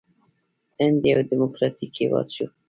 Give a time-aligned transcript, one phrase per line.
[0.79, 2.45] هند یو ډیموکراټیک هیواد شو.